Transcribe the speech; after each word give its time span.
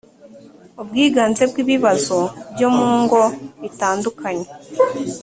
ubwiganze 0.81 1.43
bw 1.49 1.55
ibibazo 1.63 2.17
byo 2.53 2.69
mu 2.75 2.89
ngo 3.03 3.21
bitandukanye 3.61 4.47